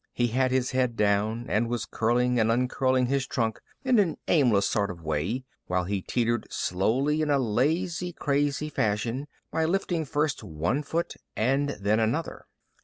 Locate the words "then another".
11.81-12.47